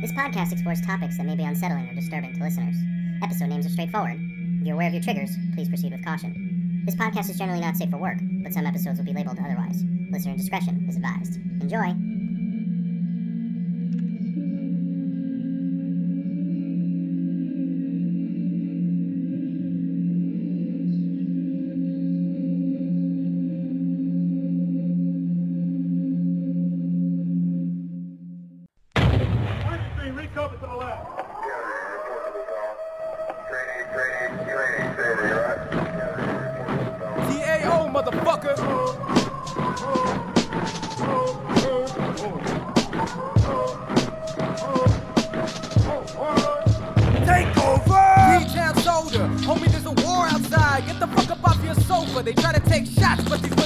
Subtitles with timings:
[0.00, 2.76] This podcast explores topics that may be unsettling or disturbing to listeners.
[3.20, 4.20] Episode names are straightforward.
[4.60, 6.82] If you're aware of your triggers, please proceed with caution.
[6.86, 9.82] This podcast is generally not safe for work, but some episodes will be labeled otherwise.
[10.12, 11.36] Listener discretion is advised.
[11.60, 12.17] Enjoy!
[49.26, 50.86] Homie, there's a war outside.
[50.86, 52.22] Get the fuck up off your sofa.
[52.22, 53.57] They try to take shots, but these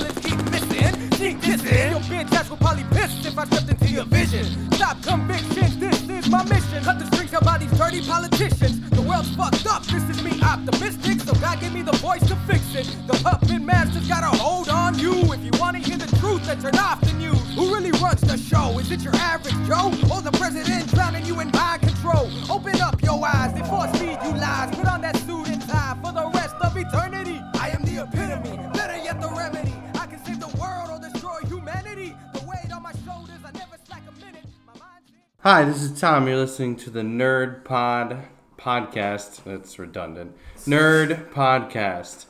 [35.53, 36.27] Hi, this is Tom.
[36.29, 39.45] You're listening to the Nerd Pod podcast.
[39.45, 40.35] That's redundant.
[40.61, 42.25] Nerd Podcast.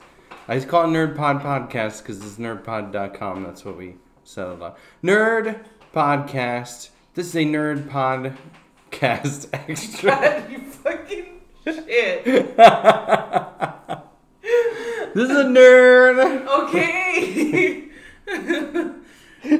[0.48, 3.44] I just call it Nerd Pod Podcast because it's nerdpod.com.
[3.44, 4.74] That's what we settled on.
[5.04, 5.64] Nerd
[5.94, 6.88] Podcast.
[7.14, 10.44] This is a Nerd Podcast extra.
[10.50, 12.24] you fucking shit.
[12.24, 12.48] this
[15.14, 16.48] is a nerd.
[16.64, 17.88] Okay.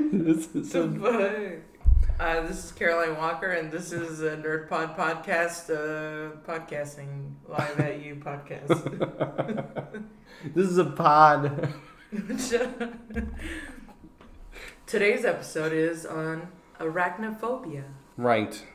[0.03, 1.72] this is a, Fuck.
[2.23, 7.81] Uh, this is Caroline Walker, and this is a Nerd Pod podcast, uh, podcasting live
[7.81, 8.69] at you podcast.
[10.55, 11.75] this is a pod.
[14.87, 16.47] Today's episode is on
[16.79, 17.87] arachnophobia.
[18.17, 18.67] Right.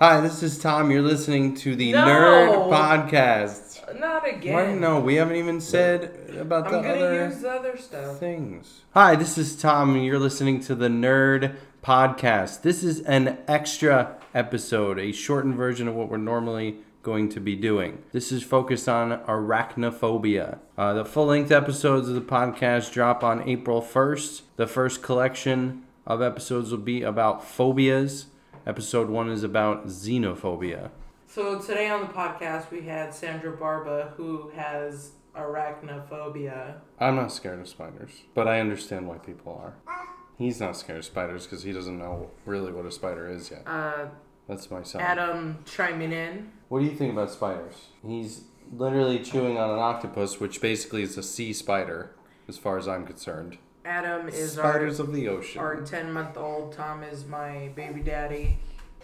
[0.00, 0.90] Hi, this is Tom.
[0.90, 2.04] You're listening to the No.
[2.06, 3.98] Nerd Podcast.
[3.98, 4.80] Not Why, again.
[4.80, 8.18] no, we haven't even said about I'm the gonna other use the other stuff.
[8.18, 8.82] things.
[8.94, 12.62] Hi, this is Tom, and you're listening to the Nerd Podcast.
[12.62, 17.56] This is an extra episode, a shortened version of what we're normally going to be
[17.56, 18.02] doing.
[18.12, 20.58] This is focused on arachnophobia.
[20.76, 24.42] Uh, the full length episodes of the podcast drop on April 1st.
[24.56, 28.26] The first collection of episodes will be about phobias.
[28.68, 30.90] Episode one is about xenophobia.
[31.26, 36.74] So today on the podcast we had Sandra Barba, who has arachnophobia.
[37.00, 39.96] I'm not scared of spiders, but I understand why people are.
[40.36, 43.62] He's not scared of spiders because he doesn't know really what a spider is yet.
[43.66, 44.08] Uh,
[44.46, 45.00] That's my son.
[45.00, 46.52] Adam chiming in.
[46.68, 47.86] What do you think about spiders?
[48.06, 52.14] He's literally chewing on an octopus, which basically is a sea spider,
[52.46, 53.56] as far as I'm concerned.
[53.84, 55.60] Adam is Spiders our, of the ocean.
[55.60, 56.72] our 10 month old.
[56.72, 58.58] Tom is my baby daddy.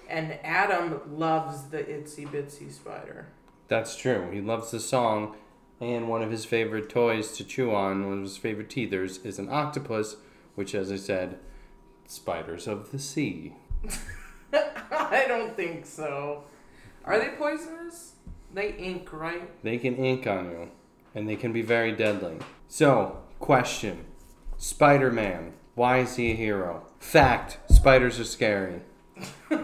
[0.08, 3.28] And Adam loves the itsy bitsy spider.
[3.68, 4.30] That's true.
[4.30, 5.36] He loves the song,
[5.80, 9.38] and one of his favorite toys to chew on, one of his favorite teethers, is
[9.38, 10.16] an octopus,
[10.54, 11.38] which, as I said,
[12.06, 13.54] spiders of the sea.
[14.52, 16.44] I don't think so.
[17.06, 18.12] Are they poisonous?
[18.52, 19.50] They ink, right?
[19.64, 20.70] They can ink on you,
[21.14, 22.36] and they can be very deadly.
[22.68, 24.04] So, question
[24.58, 25.52] Spider Man.
[25.74, 26.86] Why is he a hero?
[26.98, 28.82] Fact spiders are scary.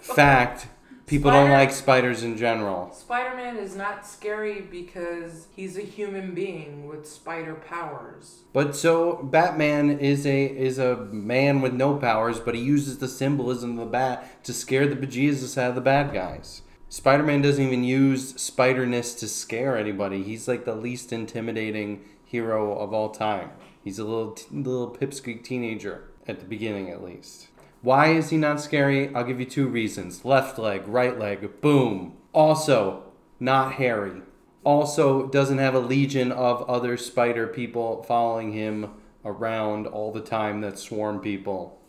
[0.00, 0.68] Fact
[1.06, 2.92] people don't like spiders in general.
[2.92, 8.42] Spider Man is not scary because he's a human being with spider powers.
[8.52, 13.08] But so Batman is a is a man with no powers, but he uses the
[13.08, 16.62] symbolism of the bat to scare the bejesus out of the bad guys.
[16.88, 20.22] Spider Man doesn't even use spiderness to scare anybody.
[20.22, 23.50] He's like the least intimidating hero of all time.
[23.82, 27.48] He's a little little pipsqueak teenager at the beginning, at least.
[27.80, 29.14] Why is he not scary?
[29.14, 32.16] I'll give you two reasons: left leg, right leg, boom.
[32.32, 33.04] Also,
[33.40, 34.22] not hairy.
[34.64, 38.92] Also doesn't have a legion of other spider people following him
[39.24, 41.80] around all the time that swarm people.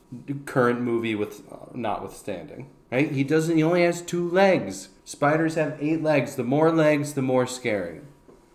[0.46, 3.12] Current movie with uh, notwithstanding right?
[3.12, 4.90] He doesn't he only has two legs.
[5.04, 6.36] Spiders have eight legs.
[6.36, 8.02] The more legs the more scary.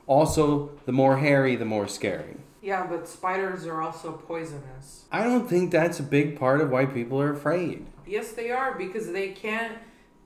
[0.06, 5.04] Also the more hairy the more scary Yeah, but spiders are also poisonous.
[5.12, 8.74] i don't think that's a big part of why people are afraid Yes, they are
[8.74, 9.78] because they can't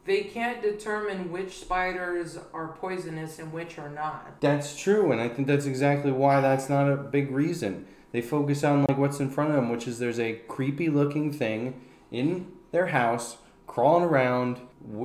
[0.05, 4.40] they can't determine which spiders are poisonous and which are not.
[4.40, 7.87] That's true, and I think that's exactly why that's not a big reason.
[8.11, 11.32] They focus on like what's in front of them, which is there's a creepy looking
[11.32, 11.81] thing
[12.11, 14.58] in their house crawling around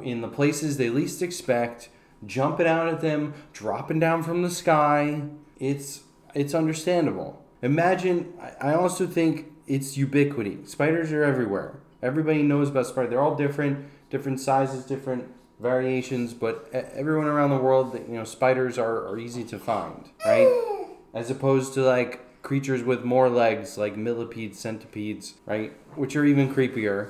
[0.04, 1.90] in the places they least expect,
[2.26, 5.22] jumping out at them, dropping down from the sky.
[5.60, 6.02] It's
[6.38, 7.44] it's understandable.
[7.62, 8.34] Imagine.
[8.62, 10.60] I also think it's ubiquity.
[10.66, 11.80] Spiders are everywhere.
[12.04, 13.10] Everybody knows about spiders.
[13.10, 18.78] They're all different, different sizes, different variations, but everyone around the world, you know, spiders
[18.78, 20.86] are, are easy to find, right?
[21.16, 25.74] As opposed to like creatures with more legs, like millipedes, centipedes, right?
[25.96, 27.10] Which are even creepier.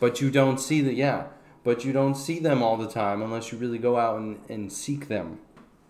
[0.00, 1.28] But you don't see the yeah,
[1.62, 4.72] but you don't see them all the time unless you really go out and, and
[4.72, 5.38] seek them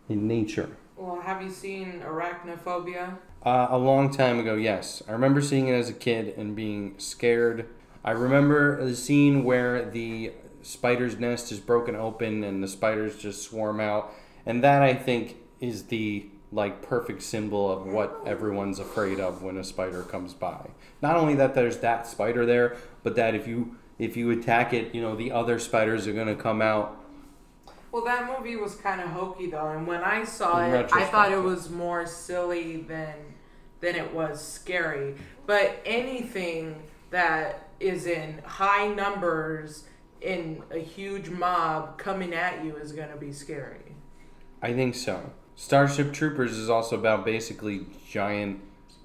[0.09, 0.71] in nature.
[0.97, 3.19] Well, have you seen arachnophobia?
[3.45, 5.03] Uh, a long time ago, yes.
[5.09, 7.69] I remember seeing it as a kid and being scared.
[8.05, 10.33] I remember the scene where the
[10.63, 14.13] spider's nest is broken open and the spiders just swarm out,
[14.45, 19.57] and that I think is the like perfect symbol of what everyone's afraid of when
[19.57, 20.71] a spider comes by.
[21.03, 24.95] Not only that there's that spider there, but that if you if you attack it,
[24.95, 27.01] you know the other spiders are gonna come out.
[27.97, 31.07] Well, that movie was kind of hokey though, and when I saw In it, I
[31.07, 33.15] thought it was more silly than
[33.81, 35.15] than it was scary.
[35.47, 39.85] But anything that is in high numbers
[40.21, 43.97] in a huge mob coming at you is going to be scary.
[44.61, 45.33] I think so.
[45.55, 48.61] Starship Troopers is also about basically giant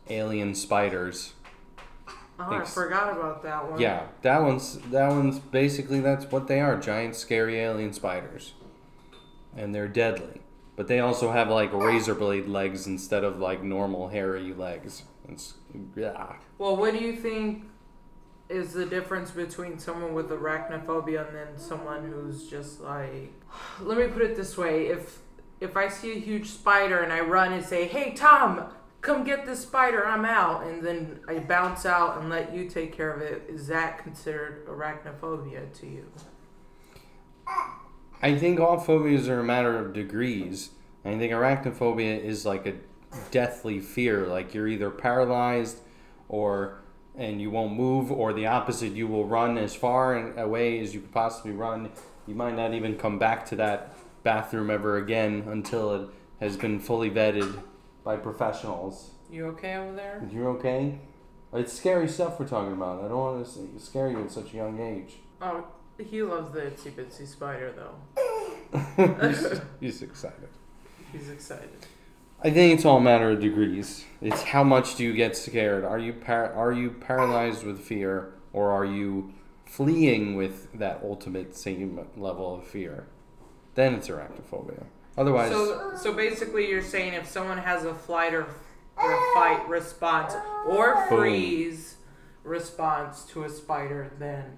[0.09, 1.31] alien spiders.
[2.37, 3.79] Oh, I forgot about that one.
[3.79, 8.51] Yeah, that one's that one's basically that's what they are, giant scary alien spiders.
[9.55, 10.41] And they're deadly.
[10.75, 15.03] But they also have like razor blade legs instead of like normal hairy legs.
[15.29, 15.55] It's
[15.95, 16.33] yeah.
[16.57, 17.65] Well, what do you think
[18.49, 23.31] is the difference between someone with arachnophobia and then someone who's just like
[23.81, 25.19] let me put it this way, if
[25.59, 28.65] if I see a huge spider and I run and say, "Hey Tom,
[29.01, 32.91] come get this spider, I'm out." And then I bounce out and let you take
[32.91, 36.11] care of it, is that considered arachnophobia to you?
[37.47, 37.69] Uh,
[38.21, 40.69] I think all phobias are a matter of degrees.
[41.03, 42.75] I think arachnophobia is like a
[43.31, 44.27] deathly fear.
[44.27, 45.79] Like you're either paralyzed
[46.29, 46.81] or
[47.17, 51.01] and you won't move, or the opposite, you will run as far away as you
[51.01, 51.91] could possibly run.
[52.25, 56.09] You might not even come back to that bathroom ever again until it
[56.39, 57.61] has been fully vetted
[58.03, 59.11] by professionals.
[59.29, 60.25] You okay over there?
[60.31, 60.99] You're okay?
[61.53, 63.03] It's scary stuff we're talking about.
[63.03, 65.17] I don't want to scare you at such a young age.
[65.41, 65.65] Oh,
[66.09, 69.27] he loves the itsy bitsy spider though.
[69.27, 70.49] he's, he's excited.
[71.11, 71.69] He's excited.
[72.43, 74.05] I think it's all a matter of degrees.
[74.21, 75.83] It's how much do you get scared?
[75.83, 79.33] Are you par- are you paralyzed with fear, or are you
[79.65, 83.05] fleeing with that ultimate same level of fear?
[83.75, 84.85] Then it's arachnophobia.
[85.17, 88.47] Otherwise, So, so basically, you're saying if someone has a flight or,
[88.97, 90.33] or fight response
[90.67, 91.19] or Boom.
[91.19, 91.97] freeze
[92.43, 94.57] response to a spider, then.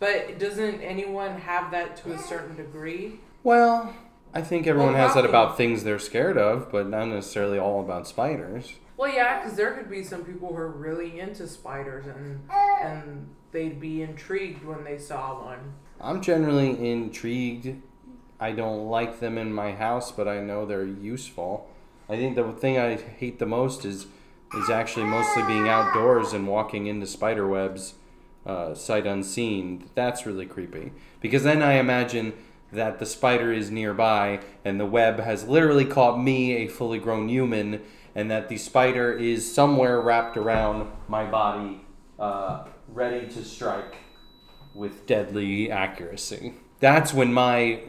[0.00, 3.20] But doesn't anyone have that to a certain degree?
[3.42, 3.94] well,
[4.34, 7.80] I think everyone Well, has that about things they're scared of, but not necessarily all
[7.80, 8.74] about spiders.
[8.98, 12.40] Well, yeah, because there could be some people who are really into spiders and
[12.82, 15.72] and they'd be intrigued when they saw one.
[16.00, 17.80] I'm generally intrigued.
[18.38, 21.68] I don't like them in my house, but I know they're useful.
[22.08, 24.06] I think the thing I hate the most is
[24.54, 27.94] is actually mostly being outdoors and walking into spider webs,
[28.48, 29.88] uh, sight unseen.
[29.94, 32.32] That's really creepy because then I imagine
[32.72, 37.28] that the spider is nearby and the web has literally caught me, a fully grown
[37.28, 37.82] human,
[38.14, 41.82] and that the spider is somewhere wrapped around my body,
[42.18, 43.96] uh, ready to strike
[44.74, 46.54] with deadly accuracy.
[46.80, 47.82] That's when my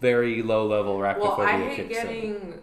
[0.00, 2.04] very low level arachnophobia Well, I hate kicks in.
[2.06, 2.62] getting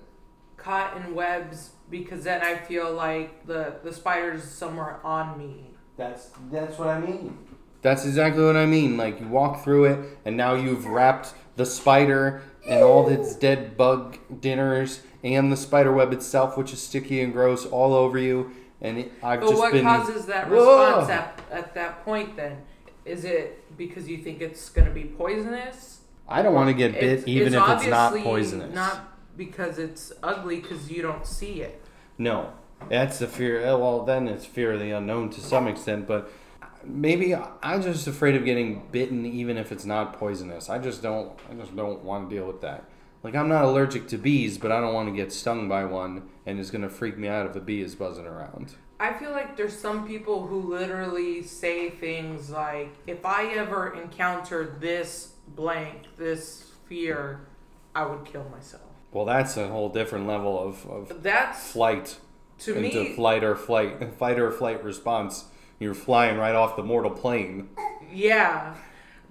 [0.58, 5.71] caught in webs because then I feel like the the spider's somewhere on me.
[5.98, 7.38] That's that's what I mean.
[7.82, 8.98] That's exactly what I mean.
[8.98, 13.76] Like you walk through it, and now you've wrapped the spider and all its dead
[13.76, 18.52] bug dinners and the spider web itself, which is sticky and gross, all over you.
[18.82, 19.84] And it, I've But just what been.
[19.84, 21.00] causes that Whoa!
[21.00, 22.58] response at, at that point then?
[23.06, 26.02] Is it because you think it's going to be poisonous?
[26.28, 28.74] I don't want to get bit, It's- even if it's not poisonous.
[28.74, 31.82] Not because it's ugly because you don't see it.
[32.18, 32.54] No,
[32.90, 33.60] that's the fear.
[33.62, 36.32] eh, Well, then it's fear of the unknown to some extent, but
[36.84, 40.70] maybe I'm just afraid of getting bitten, even if it's not poisonous.
[40.70, 41.32] I just don't.
[41.50, 42.86] I just don't want to deal with that.
[43.24, 46.30] Like I'm not allergic to bees, but I don't want to get stung by one,
[46.46, 48.74] and it's gonna freak me out if a bee is buzzing around.
[49.00, 54.76] I feel like there's some people who literally say things like, if I ever encounter
[54.80, 57.42] this blank, this fear,
[57.96, 58.84] I would kill myself.
[59.12, 62.18] Well, that's a whole different level of, of That's, flight
[62.62, 65.46] to into me, flight or flight, fight or flight response.
[65.80, 67.70] You're flying right off the mortal plane.
[68.14, 68.76] yeah.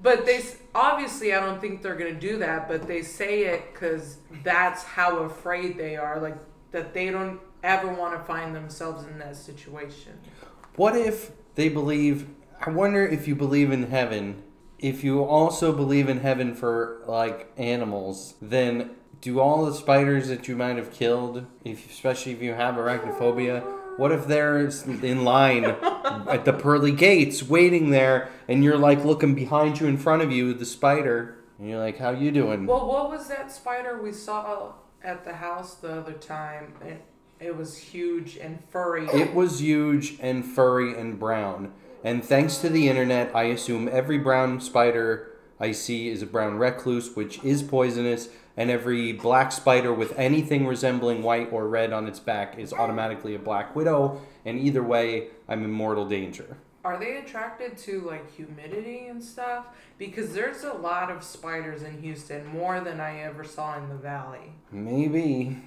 [0.03, 0.43] But they
[0.75, 2.69] obviously, I don't think they're gonna do that.
[2.69, 6.19] But they say it because that's how afraid they are.
[6.19, 6.37] Like
[6.73, 10.19] that they don't ever want to find themselves in that situation.
[10.77, 12.29] What if they believe?
[12.61, 14.43] I wonder if you believe in heaven.
[14.79, 20.49] If you also believe in heaven for like animals, then do all the spiders that
[20.49, 23.63] you might have killed, if, especially if you have arachnophobia,
[23.99, 25.65] what if they're in line
[26.29, 30.33] at the pearly gates waiting there, and you're like looking behind you, in front of
[30.33, 34.13] you, the spider, and you're like, "How you doing?" Well, what was that spider we
[34.13, 34.73] saw
[35.05, 36.73] at the house the other time?
[36.83, 37.03] It,
[37.41, 39.07] it was huge and furry.
[39.09, 41.73] It was huge and furry and brown.
[42.03, 46.57] And thanks to the internet, I assume every brown spider I see is a brown
[46.57, 52.07] recluse, which is poisonous, and every black spider with anything resembling white or red on
[52.07, 54.21] its back is automatically a black widow.
[54.45, 56.57] And either way, I'm in mortal danger.
[56.85, 59.67] Are they attracted to like humidity and stuff?
[59.99, 63.97] Because there's a lot of spiders in Houston, more than I ever saw in the
[63.97, 64.55] valley.
[64.73, 65.59] Maybe.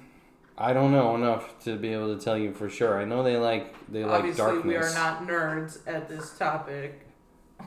[0.58, 3.00] I don't know enough to be able to tell you for sure.
[3.00, 4.64] I know they like they like Obviously, darkness.
[4.64, 7.03] we are not nerds at this topic.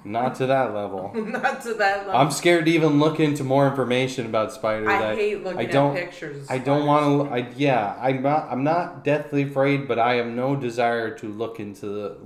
[0.03, 1.11] Not to that level.
[1.15, 2.15] not to that level.
[2.15, 4.87] I'm scared to even look into more information about spiders.
[4.87, 6.43] I hate looking I don't, at pictures.
[6.43, 7.35] of I don't want to.
[7.35, 7.97] I yeah.
[8.01, 8.47] I'm not.
[8.49, 12.17] I'm not deathly afraid, but I have no desire to look into the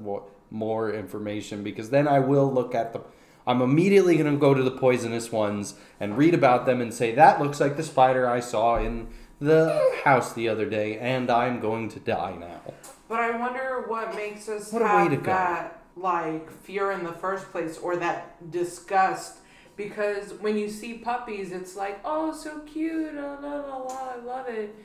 [0.49, 3.01] more information because then I will look at the.
[3.47, 7.15] I'm immediately going to go to the poisonous ones and read about them and say
[7.15, 9.07] that looks like the spider I saw in
[9.39, 12.61] the house the other day, and I'm going to die now.
[13.09, 17.77] But I wonder what makes us What have that like fear in the first place
[17.77, 19.37] or that disgust.
[19.77, 24.17] Because when you see puppies, it's like, oh, so cute, oh, la la la, I
[24.17, 24.75] love it.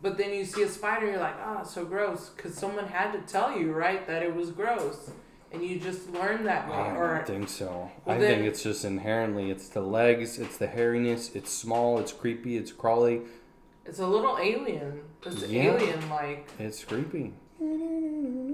[0.00, 2.28] But then you see a spider, you're like, oh, so gross.
[2.28, 5.10] Because someone had to tell you, right, that it was gross.
[5.50, 6.76] And you just learn that way.
[6.76, 7.90] I or don't think so.
[8.04, 9.50] Well, I then- think it's just inherently.
[9.50, 10.38] It's the legs.
[10.38, 11.34] It's the hairiness.
[11.34, 11.98] It's small.
[11.98, 12.56] It's creepy.
[12.56, 13.22] It's crawly.
[13.86, 15.00] it's a little alien.
[15.24, 15.72] It's Yeah.
[15.74, 16.46] alien like.
[16.58, 17.32] It's creepy.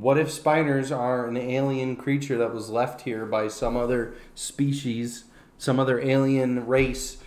[0.00, 5.24] What if spiders are an alien creature that was left here by some other species,
[5.58, 7.18] some other alien race,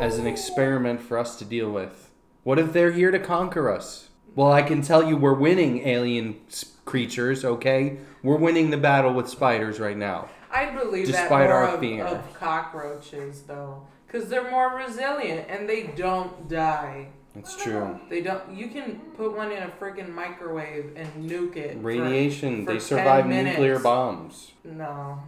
[0.00, 2.12] as an experiment for us to deal with?
[2.44, 4.10] What if they're here to conquer us?
[4.36, 6.36] Well, I can tell you we're winning alien
[6.84, 7.98] creatures, okay?
[8.22, 10.28] We're winning the battle with spiders right now.
[10.52, 12.04] I believe that Despite more our of, fear.
[12.04, 17.08] of cockroaches though, because they're more resilient and they don't die.
[17.36, 17.98] It's true.
[18.08, 18.54] They don't.
[18.54, 21.76] You can put one in a freaking microwave and nuke it.
[21.80, 24.52] Radiation, for they 10 survive nuclear bombs.
[24.62, 25.20] No.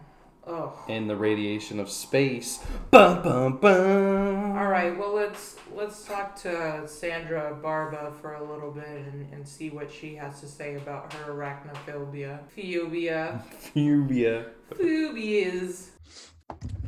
[0.47, 0.73] Ugh.
[0.89, 2.61] And the radiation of space.
[2.93, 4.57] Bum, bum, bum.
[4.57, 4.97] All right.
[4.97, 9.91] Well, let's let's talk to Sandra Barba for a little bit and, and see what
[9.91, 12.39] she has to say about her arachnophobia.
[12.55, 13.43] Phobia.
[13.75, 14.47] Phobia.
[14.71, 15.89] Phobias.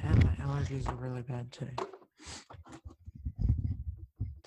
[0.05, 1.75] And my allergies are really bad today.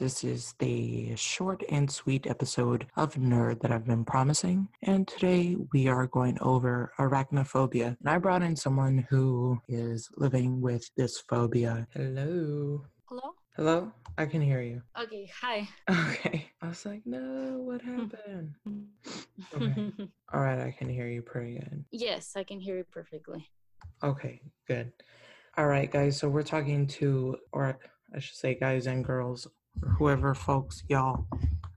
[0.02, 4.68] This is the short and sweet episode of Nerd that I've been promising.
[4.82, 7.96] And today we are going over arachnophobia.
[8.00, 11.86] And I brought in someone who is living with this phobia.
[11.94, 12.84] Hello.
[13.10, 13.36] Hello?
[13.56, 13.92] Hello?
[14.18, 14.82] I can hear you.
[15.00, 15.70] Okay, hi.
[15.92, 16.50] Okay.
[16.64, 18.56] I was like, no, what happened?
[19.54, 19.92] Okay.
[20.34, 21.86] All right, I can hear you pretty good.
[21.92, 23.48] yes, I can hear you perfectly.
[24.04, 24.94] Okay, good.
[25.58, 26.18] All right, guys.
[26.18, 27.78] So we're talking to, or
[28.16, 29.48] I should say, guys and girls,
[29.98, 31.26] whoever folks, y'all.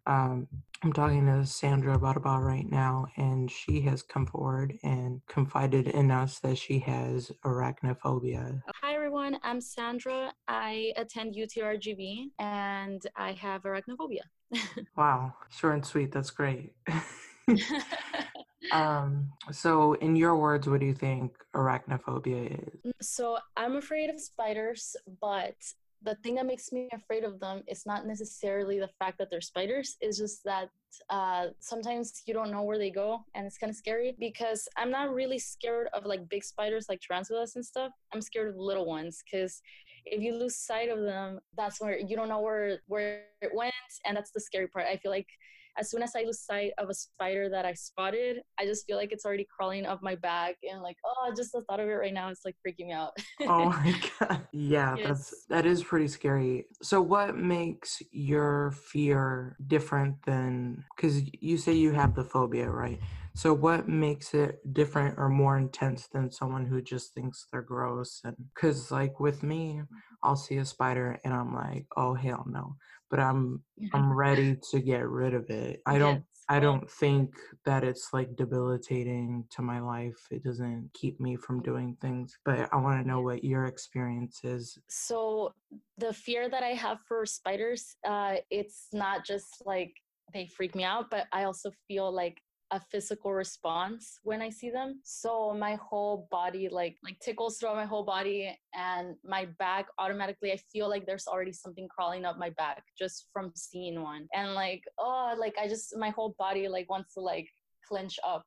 [0.06, 0.48] Um,
[0.82, 6.10] I'm talking to Sandra Barba right now, and she has come forward and confided in
[6.10, 8.60] us that she has arachnophobia.
[8.82, 10.32] Hi everyone, I'm Sandra.
[10.46, 14.20] I attend UTRGV and I have arachnophobia.
[14.96, 16.12] Wow, short and sweet.
[16.12, 16.74] That's great.
[18.72, 22.92] um, so, in your words, what do you think arachnophobia is?
[23.00, 25.56] so I'm afraid of spiders, but
[26.04, 29.40] the thing that makes me afraid of them is not necessarily the fact that they're
[29.40, 30.68] spiders, it's just that
[31.10, 34.90] uh, sometimes you don't know where they go and it's kind of scary because I'm
[34.90, 37.92] not really scared of like big spiders like tarantulas and stuff.
[38.12, 39.60] I'm scared of little ones because
[40.04, 43.74] if you lose sight of them, that's where you don't know where where it went,
[44.04, 44.86] and that's the scary part.
[44.86, 45.28] I feel like
[45.76, 48.96] as soon as I lose sight of a spider that I spotted, I just feel
[48.96, 51.92] like it's already crawling up my back, and like, oh, just the thought of it
[51.92, 53.12] right now, it's like freaking me out.
[53.42, 54.46] oh my god.
[54.52, 56.66] Yeah that's that is pretty scary.
[56.82, 63.00] So what makes your fear different than because you say you have the phobia right?
[63.36, 68.20] So what makes it different or more intense than someone who just thinks they're gross
[68.24, 69.82] and because like with me
[70.22, 72.76] i'll see a spider and i'm like oh hell no
[73.10, 76.22] but i'm i'm ready to get rid of it i don't Yes.
[76.48, 77.34] I don't think
[77.64, 80.18] that it's like debilitating to my life.
[80.30, 82.36] It doesn't keep me from doing things.
[82.44, 84.78] But I want to know what your experience is.
[84.88, 85.52] so
[85.96, 89.92] the fear that I have for spiders, uh, it's not just like
[90.32, 92.36] they freak me out, but I also feel like
[92.74, 95.00] a physical response when I see them.
[95.04, 100.50] So my whole body like like tickles throughout my whole body and my back automatically
[100.50, 104.26] I feel like there's already something crawling up my back just from seeing one.
[104.34, 107.48] And like oh like I just my whole body like wants to like
[107.86, 108.44] clench up.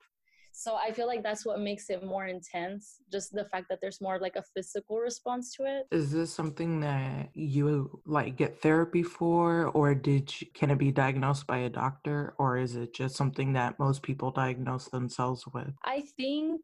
[0.59, 4.01] So I feel like that's what makes it more intense, just the fact that there's
[4.01, 5.85] more like a physical response to it.
[5.91, 10.91] Is this something that you like get therapy for, or did you, can it be
[10.91, 15.71] diagnosed by a doctor, or is it just something that most people diagnose themselves with?
[15.85, 16.61] I think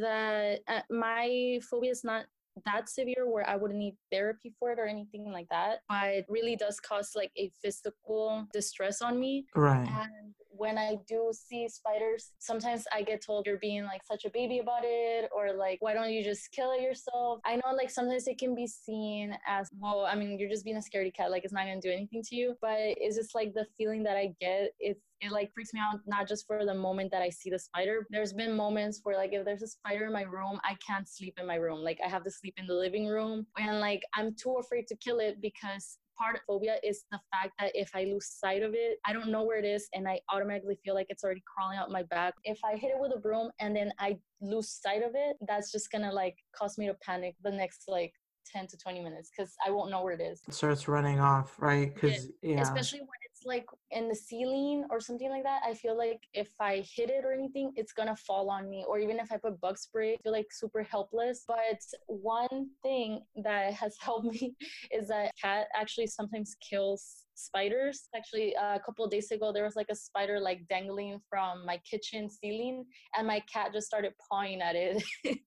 [0.00, 2.26] that uh, my phobia is not
[2.64, 6.26] that severe where I wouldn't need therapy for it or anything like that, but it
[6.28, 9.46] really does cause like a physical distress on me.
[9.56, 9.88] Right.
[9.88, 14.30] And when I do see spiders, sometimes I get told you're being like such a
[14.30, 17.40] baby about it, or like, why don't you just kill it yourself?
[17.44, 20.76] I know like sometimes it can be seen as, well, I mean, you're just being
[20.76, 22.56] a scaredy cat, like it's not gonna do anything to you.
[22.60, 26.00] But it's just like the feeling that I get, it's it like freaks me out
[26.06, 28.06] not just for the moment that I see the spider.
[28.10, 31.34] There's been moments where like if there's a spider in my room, I can't sleep
[31.38, 31.80] in my room.
[31.80, 34.96] Like I have to sleep in the living room and like I'm too afraid to
[34.96, 38.74] kill it because part of phobia is the fact that if I lose sight of
[38.74, 41.78] it, I don't know where it is and I automatically feel like it's already crawling
[41.78, 42.34] out my back.
[42.44, 45.72] If I hit it with a broom and then I lose sight of it, that's
[45.72, 48.12] just gonna like cause me to panic the next like
[48.52, 50.42] 10 to 20 minutes because I won't know where it is.
[50.46, 51.94] It starts running off, right?
[51.94, 53.08] Because yeah, Especially when
[53.44, 55.62] like in the ceiling or something like that.
[55.66, 58.84] I feel like if I hit it or anything, it's gonna fall on me.
[58.86, 61.44] Or even if I put bug spray, I feel like super helpless.
[61.46, 64.54] But one thing that has helped me
[64.90, 68.08] is that cat actually sometimes kills spiders.
[68.14, 71.78] Actually, uh, a couple days ago, there was like a spider like dangling from my
[71.88, 72.84] kitchen ceiling,
[73.16, 75.02] and my cat just started pawing at it.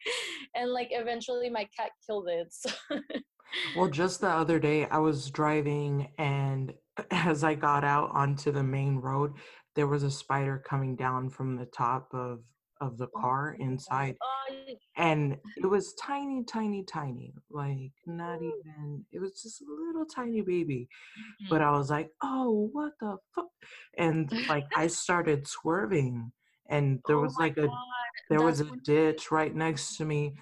[0.56, 2.54] and like eventually, my cat killed it.
[3.78, 6.74] So Well, just the other day, I was driving, and
[7.12, 9.34] as I got out onto the main road,
[9.76, 12.40] there was a spider coming down from the top of
[12.80, 19.04] of the car inside, oh, and it was tiny, tiny, tiny, like not even.
[19.12, 20.88] It was just a little tiny baby,
[21.50, 23.48] but I was like, "Oh, what the fuck!"
[23.98, 26.32] And like I started swerving,
[26.70, 27.78] and there Oh was like a God,
[28.30, 30.36] there was a ditch right next to me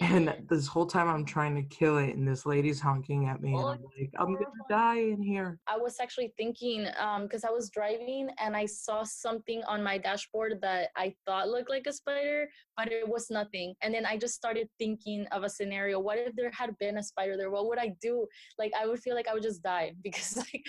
[0.00, 3.52] and this whole time i'm trying to kill it and this lady's honking at me
[3.54, 7.44] and Oh, i'm like i'm gonna die in here I was actually thinking, um, because
[7.44, 11.86] I was driving and I saw something on my dashboard that I thought looked like
[11.86, 13.74] a spider, but it was nothing.
[13.82, 15.98] And then I just started thinking of a scenario.
[16.00, 17.50] What if there had been a spider there?
[17.50, 18.26] What would I do?
[18.58, 20.64] Like I would feel like I would just die because like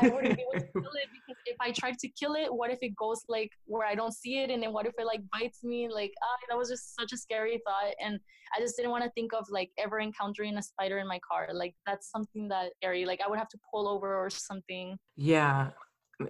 [0.00, 2.70] I wouldn't be able to kill it because if I tried to kill it, what
[2.70, 5.22] if it goes like where I don't see it and then what if it like
[5.32, 5.88] bites me?
[5.88, 8.20] Like ah, that was just such a scary thought and
[8.54, 11.48] I just didn't want to think of like ever encountering a spider in my car.
[11.52, 13.04] Like that's something that scary.
[13.04, 14.96] Like I would have to pull over or something.
[15.16, 15.70] yeah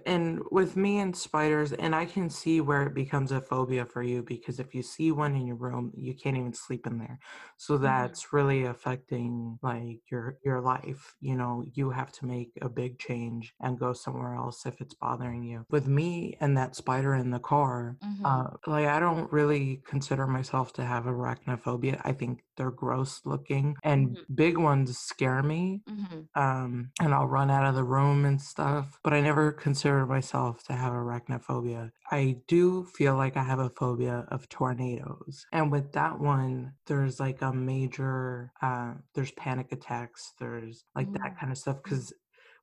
[0.05, 4.01] and with me and spiders and i can see where it becomes a phobia for
[4.03, 7.19] you because if you see one in your room you can't even sleep in there.
[7.57, 12.69] So that's really affecting like your your life you know you have to make a
[12.69, 15.65] big change and go somewhere else if it's bothering you.
[15.69, 18.23] With me and that spider in the car Mhm.
[18.25, 22.01] uh, like i don't really consider myself to have arachnophobia.
[22.05, 24.25] I think they're gross looking and Mhm.
[24.33, 28.99] big ones scare me hmm um, and I'll run out of the room and stuff.
[29.03, 31.91] But I never considered myself to have arachnophobia.
[32.11, 37.19] I do feel like I have a phobia of tornadoes, and with that one, there's
[37.19, 41.39] like a major, uh, there's panic attacks, there's like that Mm.
[41.39, 41.77] kind of stuff.
[41.83, 42.13] Because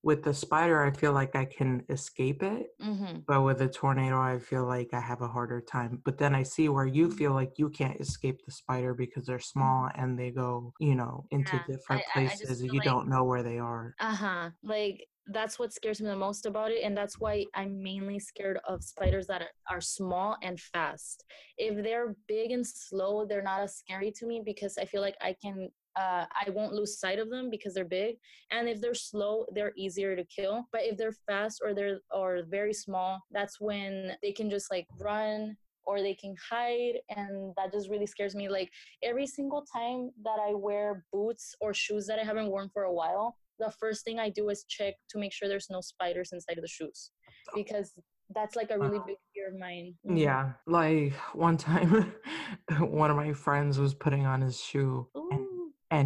[0.02, 2.68] with the spider, I feel like I can escape it.
[2.80, 6.00] hmm But with a tornado, I feel like I have a harder time.
[6.04, 9.38] But then I see where you feel like you can't escape the spider because they're
[9.38, 12.62] small and they go, you know, into Yeah, different I- I- I places.
[12.62, 13.94] You like- don't know where they are.
[14.00, 14.50] Uh-huh.
[14.62, 18.58] Like that's what scares me the most about it and that's why I'm mainly scared
[18.66, 21.24] of spiders that are small and fast.
[21.56, 25.16] If they're big and slow, they're not as scary to me because I feel like
[25.20, 28.16] I can uh, I won't lose sight of them because they're big.
[28.50, 30.66] And if they're slow, they're easier to kill.
[30.72, 34.86] But if they're fast or they're or very small, that's when they can just like
[34.98, 38.70] run or they can hide and that just really scares me like
[39.02, 42.92] every single time that i wear boots or shoes that i haven't worn for a
[42.92, 46.58] while the first thing i do is check to make sure there's no spiders inside
[46.58, 47.12] of the shoes
[47.54, 47.94] because
[48.34, 50.18] that's like a really big fear of mine Mhm.
[50.18, 52.14] Yeah, like one time,
[52.78, 55.28] one of my friends was putting on his shoe Ooh.
[55.30, 55.46] and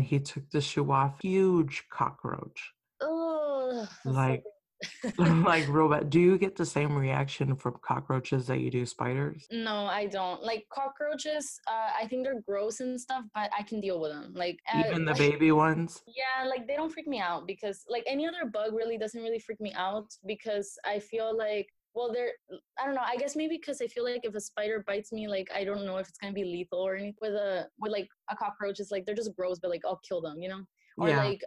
[0.03, 1.20] he took the shoe off.
[1.20, 2.73] Huge cockroach.
[3.01, 4.44] So Like,
[5.18, 6.11] like bad.
[6.11, 9.47] Do you get the same reaction from cockroaches that you do spiders?
[9.51, 10.42] No, I don't.
[10.42, 14.33] Like cockroaches, uh, I think they're gross and stuff, but I can deal with them.
[14.35, 16.03] Like uh, Even the like- baby ones?
[16.07, 19.38] Yeah, like they don't freak me out because like any other bug really doesn't really
[19.38, 22.33] freak me out because I feel like well they're
[22.79, 25.29] I don't know, I guess maybe because I feel like if a spider bites me,
[25.29, 27.15] like I don't know if it's gonna be lethal or anything.
[27.21, 30.21] With a with like a cockroach, it's like they're just gross, but like I'll kill
[30.21, 30.65] them, you know?
[30.99, 31.19] Or Yeah.
[31.19, 31.43] like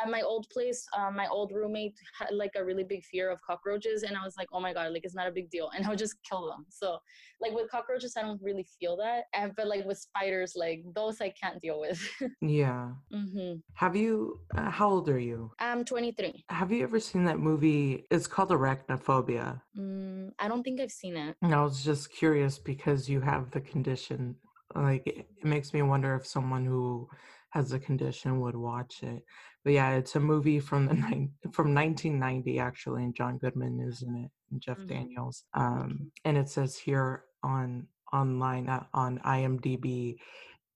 [0.00, 3.40] at, my old place, um, my old roommate had like a really big fear of
[3.42, 5.84] cockroaches, and I was like, oh my god, like it's not a big deal, and
[5.84, 6.66] I would just kill them.
[6.68, 6.98] So
[7.40, 11.20] like with cockroaches, I don't really feel that, and but like with spiders, like those
[11.20, 12.00] I can't deal with.
[12.40, 12.90] Yeah.
[13.12, 15.52] hmm Have you, uh, how old are you?
[15.60, 16.44] I'm 23.
[16.48, 18.04] Have you ever seen that movie?
[18.10, 19.60] It's called Arachnophobia.
[19.78, 21.36] Mm, I don't think I've seen it.
[21.42, 24.36] And I was just curious because you have the condition.
[24.74, 27.08] Like, it makes me wonder if someone who
[27.52, 29.22] has a condition would watch it.
[29.64, 34.02] But yeah, it's a movie from the nine, from 1990 actually, and John Goodman is
[34.02, 34.88] in it, and Jeff Mhm.
[34.88, 35.44] Daniels.
[35.54, 40.16] Um, and it says here on online uh, on IMDb.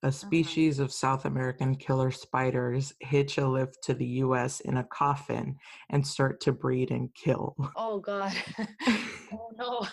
[0.03, 4.85] A species of South American killer spiders hitch a lift to the US in a
[4.85, 5.57] coffin
[5.91, 7.57] and start to breed and kill.
[7.75, 8.33] Oh God.
[9.33, 9.87] oh no.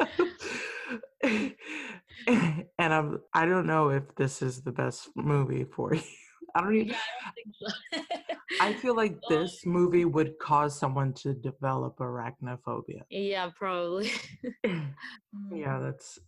[1.22, 1.54] and
[2.78, 6.02] I'm I don't know if this is the best movie for you.
[6.54, 8.02] I don't even yeah, I don't think so.
[8.60, 13.02] I feel like this movie would cause someone to develop arachnophobia.
[13.10, 14.10] yeah, probably.
[15.52, 16.18] Yeah, that's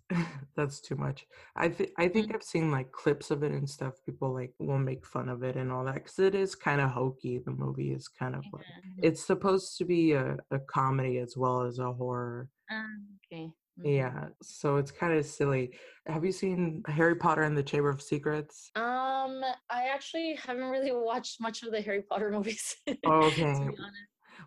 [0.56, 1.26] that's too much.
[1.56, 3.94] I think I think I've seen like clips of it and stuff.
[4.06, 6.90] People like will make fun of it and all that because it is kind of
[6.90, 7.38] hokey.
[7.38, 8.64] The movie is kind of like
[8.98, 9.08] Yeah.
[9.08, 12.48] it's supposed to be a, a comedy as well as a horror.
[12.70, 13.50] Um, okay.
[13.83, 13.95] Mhm.
[13.97, 15.79] Yeah, so it's kind of silly.
[16.07, 18.71] Have you seen Harry Potter and the Chamber of Secrets?
[18.75, 22.77] Um, I actually haven't really watched much of the Harry Potter movies.
[23.05, 23.68] Okay.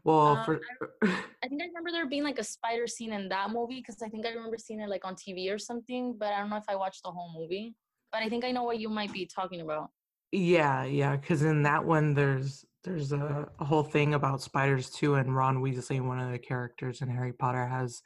[0.04, 0.62] Well, Uh, for
[1.44, 4.10] I think I remember there being like a spider scene in that movie because I
[4.10, 6.70] think I remember seeing it like on TV or something, but I don't know if
[6.70, 7.76] I watched the whole movie.
[8.12, 9.92] But I think I know what you might be talking about.
[10.32, 15.16] yeah, yeah, because in that one there's there's a, a whole thing about spiders too,
[15.16, 18.02] and Ron Weasley, one of the characters in Harry Potter, has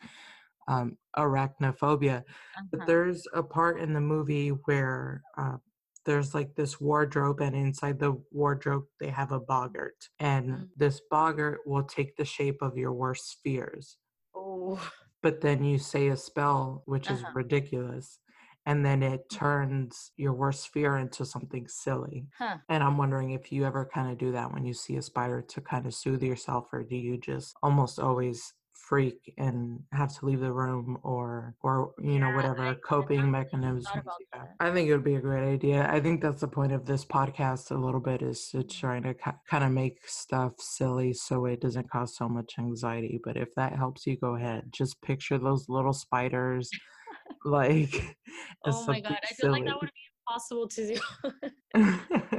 [0.70, 2.24] um, arachnophobia.
[2.72, 2.86] But Uh-huh.
[2.88, 5.58] there's a part in the movie where uh,
[6.06, 10.70] there's like this wardrobe, and inside the wardrobe they have a boggart, and Mm.
[10.78, 13.98] this boggart will take the shape of your worst fears.
[14.36, 14.80] Oh.
[15.22, 17.32] But then you say a spell, which is Uh-huh.
[17.36, 18.20] ridiculous,
[18.66, 22.28] and then it turns your worst fear into something silly.
[22.38, 22.58] Huh.
[22.70, 25.42] And I'm wondering if you ever kind of do that when you see a spider
[25.42, 28.54] to kind of soothe yourself, or do you just almost always
[28.88, 33.18] freak and have to leave the room or or you know whatever I- I coping
[33.18, 34.48] haven't mechanisms thought about you have.
[34.60, 34.66] that.
[34.66, 35.88] I think it would be a great idea.
[35.90, 38.68] I think that's the point of this podcast a little bit is to mm-hmm.
[38.68, 43.20] trying to kind of make stuff silly so it doesn't cause so much anxiety.
[43.24, 44.64] But if that helps you, go ahead.
[44.72, 46.70] Just picture those little spiders
[47.46, 48.18] like
[48.66, 52.39] Oh my god, I feel like that would be impossible to do.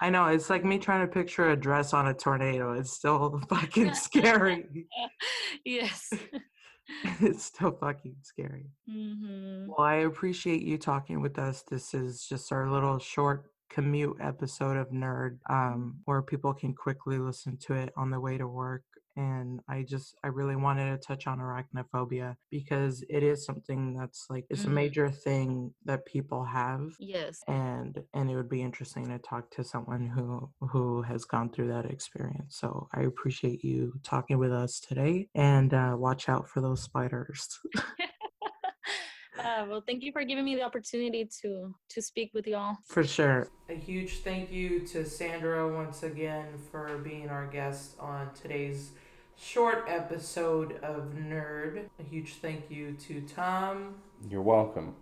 [0.00, 2.72] I know it's like me trying to picture a dress on a tornado.
[2.72, 4.86] It's still fucking scary.
[5.64, 6.12] yes.
[7.20, 8.66] it's still fucking scary.
[8.88, 11.62] hmm Well, I appreciate you talking with us.
[11.62, 17.18] This is just our little short commute episode of Nerd, um, where people can quickly
[17.18, 18.82] listen to it on the way to work.
[19.16, 24.26] And I just, I really wanted to touch on arachnophobia because it is something that's
[24.30, 24.72] like, it's a Mhm.
[24.74, 26.92] major thing that people have.
[26.98, 27.42] Yes.
[27.48, 31.68] and and it would be interesting to talk to someone who who has gone through
[31.68, 36.60] that experience so i appreciate you talking with us today and uh, watch out for
[36.60, 37.58] those spiders
[39.38, 42.76] uh, well, thank you for giving me the opportunity to to speak with y'all.
[42.86, 48.30] for sure A huge thank you to Sandra once again for being our guest on
[48.40, 48.92] today's
[49.38, 51.84] short episode of Nerd.
[52.00, 53.96] A huge thank you to Tom.
[54.28, 54.94] You're welcome.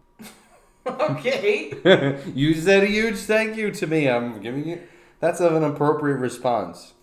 [0.86, 2.20] okay.
[2.34, 4.08] you said a huge thank you to me.
[4.08, 4.80] I'm giving you.
[5.20, 6.94] That's of an appropriate response.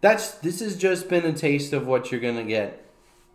[0.00, 2.84] That's this has just been a taste of what you're gonna get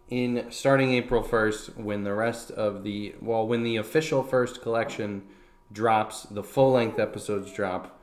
[0.09, 5.23] in starting April 1st when the rest of the well when the official first collection
[5.71, 7.99] drops, the full length episodes drop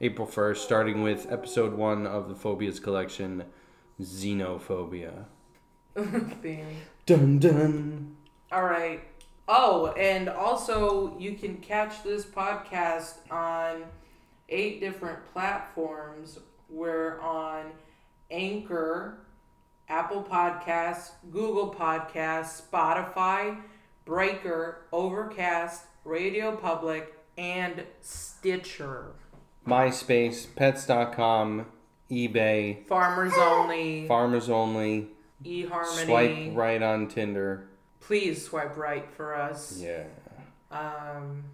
[0.00, 3.44] April 1st, starting with episode one of the Phobias collection,
[4.00, 5.24] Xenophobia.
[7.06, 8.16] Dun dun.
[8.50, 9.00] All right.
[9.46, 13.84] Oh, and also you can catch this podcast on
[14.48, 16.38] eight different platforms.
[16.68, 17.66] We're on
[18.30, 19.18] Anchor,
[19.88, 23.60] Apple Podcasts, Google Podcasts, Spotify,
[24.04, 29.12] Breaker, Overcast, Radio Public, and Stitcher.
[29.66, 31.66] MySpace, Pets.com,
[32.10, 34.06] eBay, Farmers only.
[34.06, 35.08] farmers only,
[35.44, 36.04] eHarmony.
[36.04, 37.66] swipe right on Tinder.
[38.00, 39.80] Please swipe right for us.
[39.80, 40.04] Yeah.
[40.70, 41.44] Um,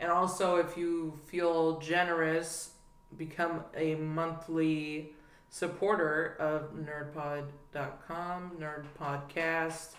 [0.00, 2.72] and also, if you feel generous,
[3.16, 5.12] become a monthly
[5.48, 9.92] supporter of nerdpod.com, Nerd Podcast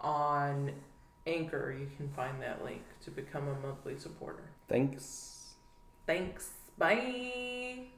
[0.00, 0.72] on
[1.26, 1.76] Anchor.
[1.78, 4.44] You can find that link to become a monthly supporter.
[4.68, 5.54] Thanks.
[6.06, 6.50] Thanks.
[6.78, 7.86] Bye.